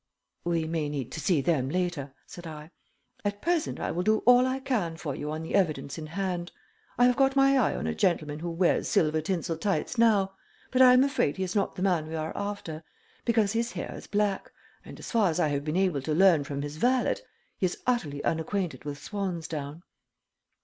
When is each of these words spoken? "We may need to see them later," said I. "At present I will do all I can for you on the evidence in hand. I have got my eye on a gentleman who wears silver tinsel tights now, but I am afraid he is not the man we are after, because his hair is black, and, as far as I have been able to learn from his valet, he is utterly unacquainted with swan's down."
"We 0.45 0.65
may 0.65 0.89
need 0.89 1.11
to 1.11 1.19
see 1.19 1.41
them 1.41 1.69
later," 1.69 2.15
said 2.25 2.47
I. 2.47 2.71
"At 3.23 3.39
present 3.39 3.79
I 3.79 3.91
will 3.91 4.01
do 4.01 4.23
all 4.25 4.47
I 4.47 4.59
can 4.59 4.97
for 4.97 5.15
you 5.15 5.29
on 5.29 5.43
the 5.43 5.53
evidence 5.53 5.99
in 5.99 6.07
hand. 6.07 6.51
I 6.97 7.05
have 7.05 7.15
got 7.15 7.35
my 7.35 7.55
eye 7.55 7.75
on 7.75 7.85
a 7.85 7.93
gentleman 7.93 8.39
who 8.39 8.49
wears 8.49 8.87
silver 8.87 9.21
tinsel 9.21 9.57
tights 9.57 9.99
now, 9.99 10.33
but 10.71 10.81
I 10.81 10.93
am 10.93 11.03
afraid 11.03 11.37
he 11.37 11.43
is 11.43 11.53
not 11.55 11.75
the 11.75 11.83
man 11.83 12.07
we 12.07 12.15
are 12.15 12.35
after, 12.35 12.83
because 13.25 13.53
his 13.53 13.73
hair 13.73 13.93
is 13.95 14.07
black, 14.07 14.51
and, 14.83 14.97
as 14.97 15.11
far 15.11 15.29
as 15.29 15.39
I 15.39 15.49
have 15.49 15.63
been 15.63 15.77
able 15.77 16.01
to 16.01 16.15
learn 16.15 16.45
from 16.45 16.63
his 16.63 16.77
valet, 16.77 17.17
he 17.59 17.67
is 17.67 17.77
utterly 17.85 18.23
unacquainted 18.23 18.83
with 18.85 18.97
swan's 18.97 19.47
down." 19.47 19.83